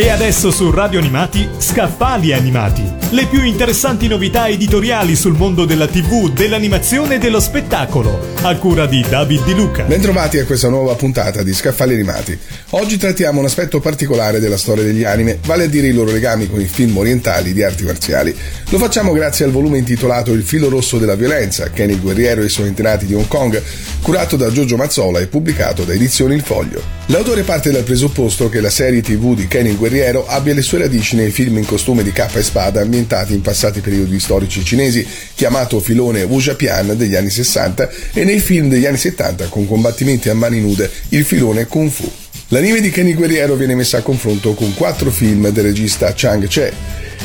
[0.00, 2.84] E adesso su Radio Animati, Scaffali Animati.
[3.10, 8.86] Le più interessanti novità editoriali sul mondo della TV, dell'animazione e dello spettacolo, a cura
[8.86, 9.82] di David Di Luca.
[9.82, 12.38] Bentrovati a questa nuova puntata di Scaffali Animati.
[12.70, 16.48] Oggi trattiamo un aspetto particolare della storia degli anime, vale a dire i loro legami
[16.48, 18.32] con i film orientali di arti marziali.
[18.68, 22.44] Lo facciamo grazie al volume intitolato Il filo rosso della violenza, Kenny il guerriero e
[22.44, 23.60] i suoi antenati di Hong Kong,
[24.00, 26.80] curato da Giorgio Mazzola e pubblicato da Edizioni Il Foglio.
[27.06, 30.60] L'autore parte dal presupposto che la serie TV di Kenny il guerriero guerriero abbia le
[30.60, 34.62] sue radici nei film in costume di cappa e spada ambientati in passati periodi storici
[34.62, 40.28] cinesi, chiamato filone Wujapian degli anni 60, e nei film degli anni 70 con combattimenti
[40.28, 42.10] a mani nude, il filone Kung Fu.
[42.48, 46.72] L'anime di Kenny Guerriero viene messa a confronto con quattro film del regista Chang Che.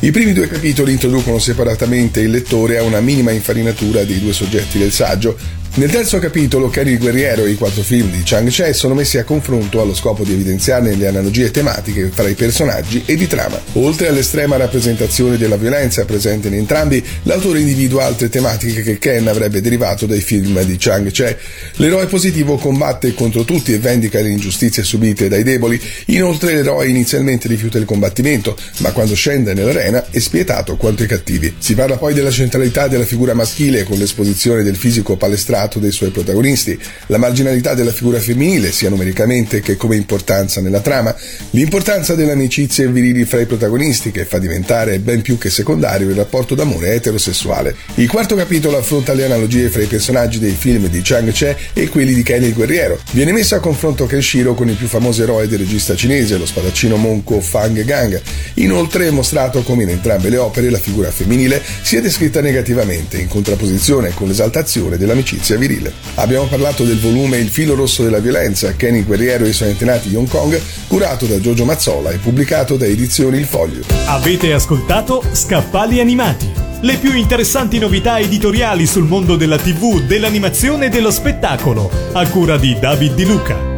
[0.00, 4.78] I primi due capitoli introducono separatamente il lettore a una minima infarinatura dei due soggetti
[4.78, 5.36] del saggio,
[5.76, 9.18] nel terzo capitolo, Kenny il guerriero e i quattro film di Chang Che sono messi
[9.18, 13.60] a confronto allo scopo di evidenziarne le analogie tematiche fra i personaggi e di trama.
[13.74, 19.60] Oltre all'estrema rappresentazione della violenza presente in entrambi, l'autore individua altre tematiche che Ken avrebbe
[19.60, 21.36] derivato dai film di Chang Che.
[21.74, 25.78] L'eroe positivo combatte contro tutti e vendica le ingiustizie subite dai deboli.
[26.06, 31.54] Inoltre l'eroe inizialmente rifiuta il combattimento, ma quando scende nell'arena è spietato quanto i cattivi.
[31.58, 35.90] Si parla poi della centralità della figura maschile con l'esposizione del fisico palestrato passato dei
[35.90, 41.14] suoi protagonisti, la marginalità della figura femminile, sia numericamente che come importanza nella trama,
[41.50, 46.14] l'importanza delle amicizie virili fra i protagonisti, che fa diventare ben più che secondario il
[46.14, 47.74] rapporto d'amore eterosessuale.
[47.96, 51.88] Il quarto capitolo affronta le analogie fra i personaggi dei film di Chang Che e
[51.88, 52.98] quelli di Kenny il guerriero.
[53.12, 56.96] Viene messo a confronto Kenshiro con il più famoso eroe del regista cinese, lo spadaccino
[56.96, 58.20] monco Fang Gang.
[58.54, 63.28] Inoltre è mostrato come in entrambe le opere la figura femminile sia descritta negativamente, in
[63.28, 65.92] contrapposizione con l'esaltazione dell'amicizia violenza virile.
[66.16, 70.08] Abbiamo parlato del volume Il filo rosso della violenza, Kenny Guerriero e i suoi antenati
[70.08, 73.82] di Hong Kong, curato da Giorgio Mazzola e pubblicato da Edizioni Il Foglio.
[74.06, 80.88] Avete ascoltato Scaffali Animati, le più interessanti novità editoriali sul mondo della TV, dell'animazione e
[80.90, 83.75] dello spettacolo, a cura di David Di Luca.